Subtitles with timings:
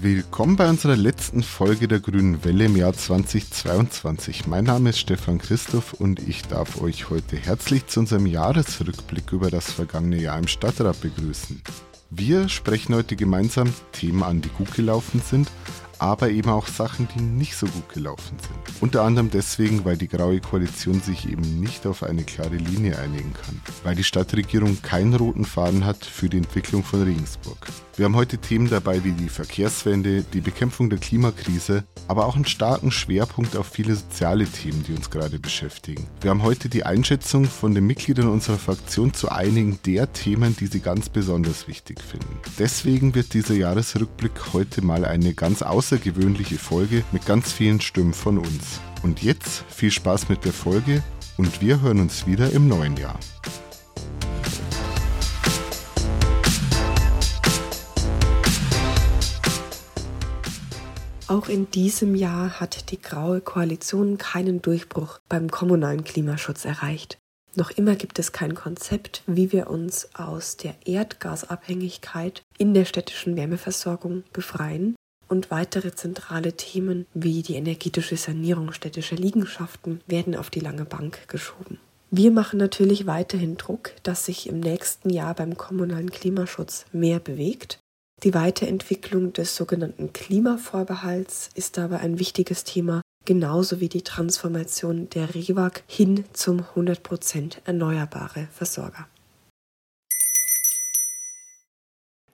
[0.00, 4.46] Willkommen bei unserer letzten Folge der Grünen Welle im Jahr 2022.
[4.46, 9.50] Mein Name ist Stefan Christoph und ich darf euch heute herzlich zu unserem Jahresrückblick über
[9.50, 11.62] das vergangene Jahr im Stadtrat begrüßen.
[12.10, 15.50] Wir sprechen heute gemeinsam Themen an, die gut gelaufen sind,
[15.98, 18.80] aber eben auch Sachen, die nicht so gut gelaufen sind.
[18.80, 23.32] Unter anderem deswegen, weil die Graue Koalition sich eben nicht auf eine klare Linie einigen
[23.32, 27.66] kann, weil die Stadtregierung keinen roten Faden hat für die Entwicklung von Regensburg.
[27.98, 32.44] Wir haben heute Themen dabei wie die Verkehrswende, die Bekämpfung der Klimakrise, aber auch einen
[32.44, 36.06] starken Schwerpunkt auf viele soziale Themen, die uns gerade beschäftigen.
[36.20, 40.68] Wir haben heute die Einschätzung von den Mitgliedern unserer Fraktion zu einigen der Themen, die
[40.68, 42.38] sie ganz besonders wichtig finden.
[42.56, 48.38] Deswegen wird dieser Jahresrückblick heute mal eine ganz außergewöhnliche Folge mit ganz vielen Stimmen von
[48.38, 48.80] uns.
[49.02, 51.02] Und jetzt viel Spaß mit der Folge
[51.36, 53.18] und wir hören uns wieder im neuen Jahr.
[61.28, 67.18] Auch in diesem Jahr hat die Graue Koalition keinen Durchbruch beim kommunalen Klimaschutz erreicht.
[67.54, 73.36] Noch immer gibt es kein Konzept, wie wir uns aus der Erdgasabhängigkeit in der städtischen
[73.36, 74.94] Wärmeversorgung befreien
[75.28, 81.28] und weitere zentrale Themen wie die energetische Sanierung städtischer Liegenschaften werden auf die lange Bank
[81.28, 81.78] geschoben.
[82.10, 87.80] Wir machen natürlich weiterhin Druck, dass sich im nächsten Jahr beim kommunalen Klimaschutz mehr bewegt
[88.24, 95.34] die Weiterentwicklung des sogenannten Klimavorbehalts ist dabei ein wichtiges Thema, genauso wie die Transformation der
[95.34, 99.06] REWAG hin zum 100% erneuerbare Versorger.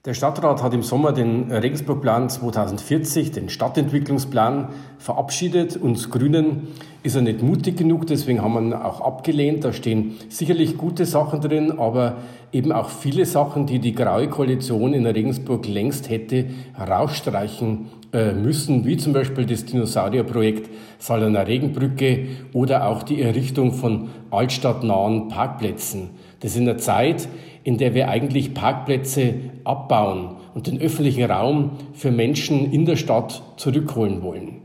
[0.06, 5.78] Der Stadtrat hat im Sommer den Regensburgplan 2040, den Stadtentwicklungsplan, verabschiedet.
[5.78, 6.68] Uns Grünen
[7.02, 9.64] ist er nicht mutig genug, deswegen haben wir ihn auch abgelehnt.
[9.64, 12.18] Da stehen sicherlich gute Sachen drin, aber
[12.52, 18.96] eben auch viele Sachen, die die Graue Koalition in Regensburg längst hätte rausstreichen müssen, wie
[18.96, 26.10] zum Beispiel das Dinosaurierprojekt Saloner Regenbrücke oder auch die Errichtung von altstadtnahen Parkplätzen.
[26.40, 27.28] Das in der Zeit,
[27.64, 29.34] in der wir eigentlich Parkplätze
[29.64, 34.62] abbauen und den öffentlichen Raum für Menschen in der Stadt zurückholen wollen.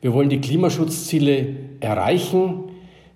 [0.00, 1.46] Wir wollen die Klimaschutzziele
[1.80, 2.64] erreichen,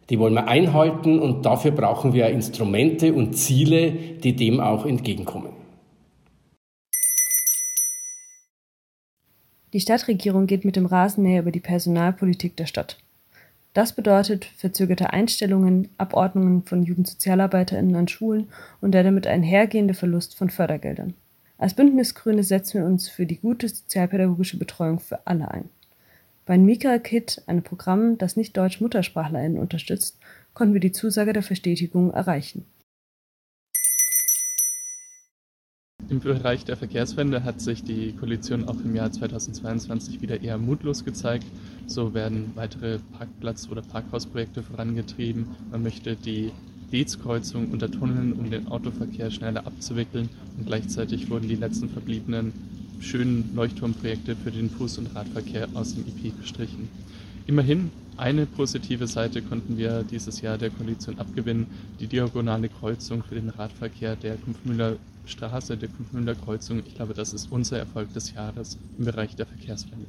[0.09, 5.58] die wollen wir einhalten und dafür brauchen wir Instrumente und Ziele, die dem auch entgegenkommen.
[9.73, 12.99] Die Stadtregierung geht mit dem Rasenmäher über die Personalpolitik der Stadt.
[13.75, 18.49] Das bedeutet verzögerte Einstellungen, Abordnungen von JugendsozialarbeiterInnen an Schulen
[18.81, 21.15] und der damit einhergehende Verlust von Fördergeldern.
[21.59, 25.69] Als Bündnisgrüne setzen wir uns für die gute sozialpädagogische Betreuung für alle ein.
[26.47, 30.19] Beim Mika-Kit, einem Programm, das nicht Deutsch-MuttersprachlerInnen unterstützt,
[30.55, 32.65] konnten wir die Zusage der Verstetigung erreichen.
[36.11, 41.05] Im Bereich der Verkehrswende hat sich die Koalition auch im Jahr 2022 wieder eher mutlos
[41.05, 41.45] gezeigt.
[41.87, 45.49] So werden weitere Parkplatz- oder Parkhausprojekte vorangetrieben.
[45.71, 46.51] Man möchte die
[46.91, 50.31] Beetskreuzung untertunneln, um den Autoverkehr schneller abzuwickeln.
[50.57, 52.55] Und gleichzeitig wurden die letzten verbliebenen
[53.01, 56.89] schönen Leuchtturmprojekte für den Fuß- und Radverkehr aus dem IP gestrichen.
[57.47, 61.67] Immerhin eine positive Seite konnten wir dieses Jahr der Koalition abgewinnen,
[62.01, 66.83] die diagonale Kreuzung für den Radverkehr der Kumpfmühler Straße, der Kumpfmühler Kreuzung.
[66.87, 70.07] Ich glaube, das ist unser Erfolg des Jahres im Bereich der Verkehrswende.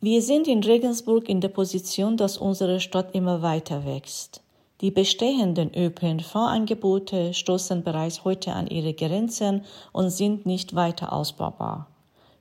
[0.00, 4.42] Wir sind in Regensburg in der Position, dass unsere Stadt immer weiter wächst.
[4.82, 11.93] Die bestehenden ÖPNV-Angebote stoßen bereits heute an ihre Grenzen und sind nicht weiter ausbaubar.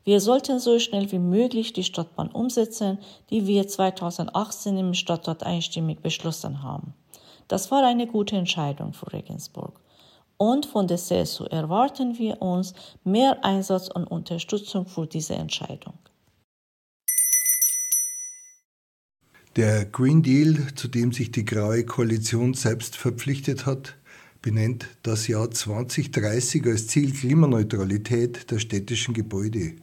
[0.06, 2.98] Wir sollten so schnell wie möglich die Stadtbahn umsetzen,
[3.30, 6.94] die wir 2018 im Stadtrat einstimmig beschlossen haben.
[7.48, 9.80] Das war eine gute Entscheidung für Regensburg.
[10.38, 12.74] Und von der CSU erwarten wir uns
[13.06, 15.94] mehr Einsatz und Unterstützung für diese Entscheidung.
[19.56, 23.96] Der Green Deal, zu dem sich die Graue Koalition selbst verpflichtet hat,
[24.42, 29.76] benennt das Jahr 2030 als Ziel Klimaneutralität der städtischen Gebäude.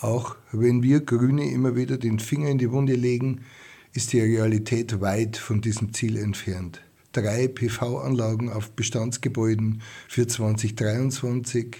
[0.00, 3.42] Auch wenn wir Grüne immer wieder den Finger in die Wunde legen,
[3.92, 6.80] ist die Realität weit von diesem Ziel entfernt.
[7.12, 11.76] Drei PV-Anlagen auf Bestandsgebäuden für 2023.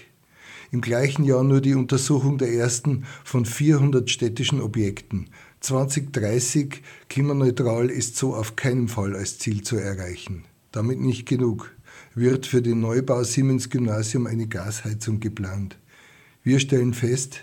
[0.71, 5.29] Im gleichen Jahr nur die Untersuchung der ersten von 400 städtischen Objekten.
[5.61, 10.43] 2030 klimaneutral ist so auf keinen Fall als Ziel zu erreichen.
[10.71, 11.71] Damit nicht genug.
[12.13, 15.77] Wird für den Neubau Siemens Gymnasium eine Gasheizung geplant.
[16.43, 17.41] Wir stellen fest,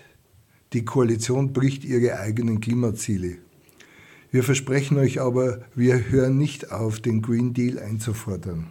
[0.73, 3.37] die Koalition bricht ihre eigenen Klimaziele.
[4.31, 8.67] Wir versprechen euch aber, wir hören nicht auf, den Green Deal einzufordern.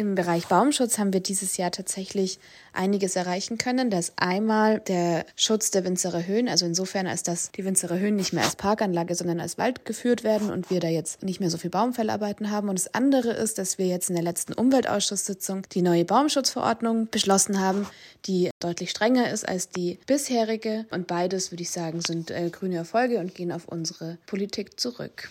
[0.00, 2.38] Im Bereich Baumschutz haben wir dieses Jahr tatsächlich
[2.72, 3.90] einiges erreichen können.
[3.90, 8.32] Das einmal der Schutz der Winzerer Höhen, also insofern, als dass die Winzerer Höhen nicht
[8.32, 11.58] mehr als Parkanlage, sondern als Wald geführt werden und wir da jetzt nicht mehr so
[11.58, 12.70] viel Baumfellarbeiten haben.
[12.70, 17.60] Und das andere ist, dass wir jetzt in der letzten Umweltausschusssitzung die neue Baumschutzverordnung beschlossen
[17.60, 17.86] haben,
[18.24, 20.86] die deutlich strenger ist als die bisherige.
[20.90, 25.28] Und beides, würde ich sagen, sind äh, grüne Erfolge und gehen auf unsere Politik zurück.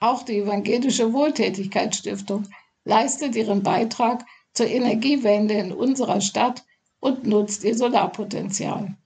[0.00, 2.44] Auch die Evangelische Wohltätigkeitsstiftung
[2.84, 6.64] leistet ihren Beitrag zur Energiewende in unserer Stadt
[7.00, 8.96] und nutzt ihr Solarpotenzial.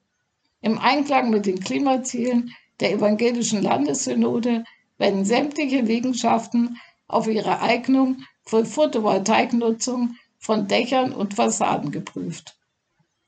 [0.60, 4.64] Im Einklang mit den Klimazielen der Evangelischen Landessynode
[4.98, 6.78] werden sämtliche Liegenschaften
[7.08, 12.56] auf ihre Eignung für Photovoltaiknutzung von Dächern und Fassaden geprüft.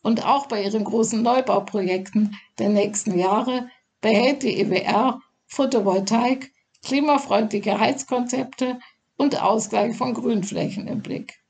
[0.03, 3.69] Und auch bei ihren großen Neubauprojekten der nächsten Jahre
[4.01, 6.53] behält die EWR Photovoltaik
[6.85, 8.79] klimafreundliche Heizkonzepte
[9.17, 11.41] und Ausgleich von Grünflächen im Blick.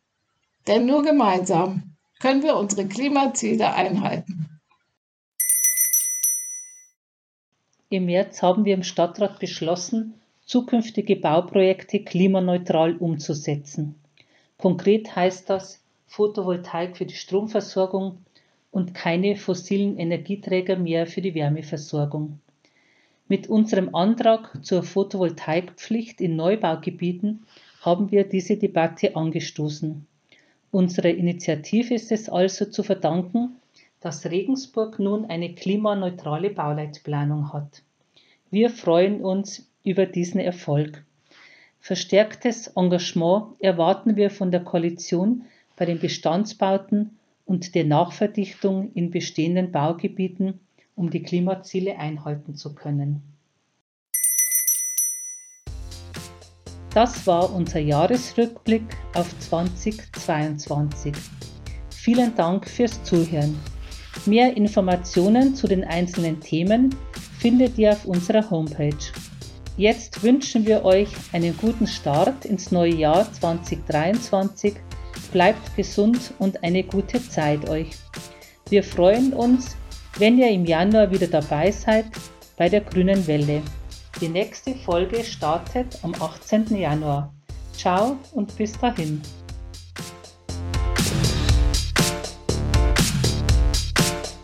[0.66, 4.48] Denn nur gemeinsam können wir unsere Klimaziele einhalten.
[7.90, 10.14] Im März haben wir im Stadtrat beschlossen,
[10.46, 13.94] zukünftige Bauprojekte klimaneutral umzusetzen.
[14.58, 18.18] Konkret heißt das Photovoltaik für die Stromversorgung
[18.70, 22.40] und keine fossilen Energieträger mehr für die Wärmeversorgung.
[23.26, 27.46] Mit unserem Antrag zur Photovoltaikpflicht in Neubaugebieten
[27.80, 30.06] haben wir diese Debatte angestoßen.
[30.70, 33.56] Unserer Initiative ist es also zu verdanken,
[34.00, 37.82] dass Regensburg nun eine klimaneutrale Bauleitplanung hat.
[38.50, 41.02] Wir freuen uns über diesen Erfolg.
[41.80, 45.44] Verstärktes Engagement erwarten wir von der Koalition
[45.76, 50.60] bei den Bestandsbauten und der Nachverdichtung in bestehenden Baugebieten
[50.94, 53.22] um die Klimaziele einhalten zu können.
[56.94, 61.12] Das war unser Jahresrückblick auf 2022.
[61.90, 63.58] Vielen Dank fürs Zuhören.
[64.26, 66.94] Mehr Informationen zu den einzelnen Themen
[67.40, 68.94] findet ihr auf unserer Homepage.
[69.76, 74.74] Jetzt wünschen wir euch einen guten Start ins neue Jahr 2023.
[75.32, 77.90] Bleibt gesund und eine gute Zeit euch.
[78.68, 79.76] Wir freuen uns,
[80.18, 82.06] wenn ihr im Januar wieder dabei seid
[82.56, 83.62] bei der Grünen Welle.
[84.20, 86.76] Die nächste Folge startet am 18.
[86.76, 87.32] Januar.
[87.76, 89.20] Ciao und bis dahin.